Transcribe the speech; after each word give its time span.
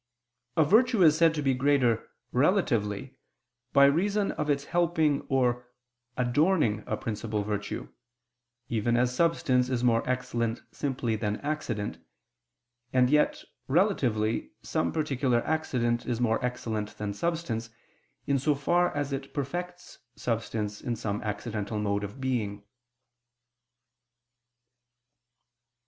A 0.57 0.63
virtue 0.65 1.03
is 1.03 1.15
said 1.15 1.35
to 1.35 1.43
be 1.43 1.53
greater 1.53 2.09
relatively, 2.31 3.19
by 3.71 3.85
reason 3.85 4.31
of 4.31 4.49
its 4.49 4.65
helping 4.65 5.21
or 5.29 5.67
adorning 6.17 6.83
a 6.87 6.97
principal 6.97 7.43
virtue: 7.43 7.87
even 8.67 8.97
as 8.97 9.15
substance 9.15 9.69
is 9.69 9.83
more 9.83 10.01
excellent 10.09 10.63
simply 10.71 11.15
than 11.15 11.37
accident: 11.41 11.99
and 12.91 13.11
yet 13.11 13.43
relatively 13.67 14.53
some 14.63 14.91
particular 14.91 15.45
accident 15.45 16.07
is 16.07 16.19
more 16.19 16.43
excellent 16.43 16.97
than 16.97 17.13
substance 17.13 17.69
in 18.25 18.39
so 18.39 18.55
far 18.55 18.91
as 18.97 19.13
it 19.13 19.35
perfects 19.35 19.99
substance 20.15 20.81
in 20.81 20.95
some 20.95 21.21
accidental 21.21 21.77
mode 21.77 22.03
of 22.03 22.19
being. 22.19 22.63